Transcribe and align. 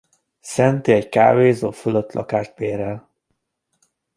Sandy 0.41 0.91
egy 0.91 1.09
kávézó 1.09 1.71
fölött 1.71 2.11
lakást 2.11 2.55
bérel. 2.55 3.09